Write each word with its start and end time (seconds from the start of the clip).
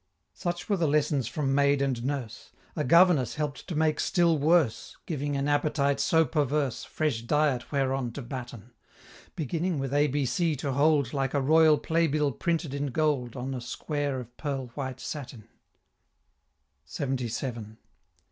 Such 0.33 0.67
were 0.67 0.77
the 0.77 0.87
lessons 0.87 1.27
from 1.27 1.53
maid 1.53 1.79
and 1.79 2.03
nurse, 2.03 2.51
A 2.75 2.83
Governess 2.83 3.35
help'd 3.35 3.67
to 3.67 3.75
make 3.75 3.99
still 3.99 4.35
worse, 4.35 4.97
Giving 5.05 5.35
an 5.37 5.47
appetite 5.47 5.99
so 5.99 6.25
perverse 6.25 6.83
Fresh 6.83 7.21
diet 7.27 7.71
whereon 7.71 8.11
to 8.13 8.23
batten 8.23 8.71
Beginning 9.35 9.77
with 9.77 9.93
A 9.93 10.07
B 10.07 10.25
C 10.25 10.55
to 10.55 10.71
hold 10.71 11.13
Like 11.13 11.35
a 11.35 11.39
royal 11.41 11.77
playbill 11.77 12.31
printed 12.31 12.73
in 12.73 12.87
gold 12.87 13.35
On 13.35 13.53
a 13.53 13.61
square 13.61 14.19
of 14.19 14.35
pearl 14.37 14.69
white 14.69 14.99
satin 14.99 15.47
LXXVII. 16.87 17.77